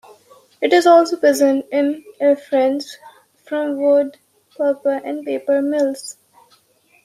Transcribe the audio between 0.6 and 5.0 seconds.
It is also present in effluents from wood pulp